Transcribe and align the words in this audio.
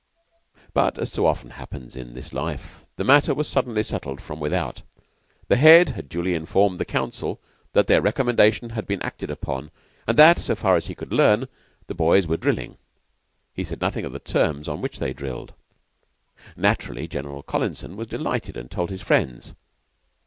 But, 0.73 0.97
as 0.97 1.11
so 1.11 1.27
often 1.27 1.51
happens 1.51 1.95
in 1.95 2.15
this 2.15 2.33
life, 2.33 2.85
the 2.95 3.03
matter 3.03 3.35
was 3.35 3.47
suddenly 3.47 3.83
settled 3.83 4.19
from 4.19 4.39
without. 4.39 4.81
The 5.47 5.57
Head 5.57 5.89
had 5.89 6.09
duly 6.09 6.33
informed 6.33 6.79
the 6.79 6.85
Council 6.85 7.39
that 7.73 7.85
their 7.85 8.01
recommendation 8.01 8.71
had 8.71 8.87
been 8.87 9.03
acted 9.03 9.29
upon, 9.29 9.69
and 10.07 10.17
that, 10.17 10.39
so 10.39 10.55
far 10.55 10.75
as 10.75 10.87
he 10.87 10.95
could 10.95 11.13
learn, 11.13 11.47
the 11.85 11.93
boys 11.93 12.25
were 12.25 12.35
drilling. 12.37 12.79
He 13.53 13.63
said 13.63 13.79
nothing 13.79 14.03
of 14.03 14.11
the 14.11 14.17
terms 14.17 14.67
on 14.67 14.81
which 14.81 14.97
they 14.97 15.13
drilled. 15.13 15.53
Naturally, 16.55 17.07
General 17.07 17.43
Collinson 17.43 17.95
was 17.95 18.07
delighted 18.07 18.57
and 18.57 18.71
told 18.71 18.89
his 18.89 19.03
friends. 19.03 19.53